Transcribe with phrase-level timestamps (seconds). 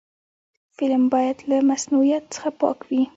[0.75, 3.03] فلم باید له مصنوعیت څخه پاک وي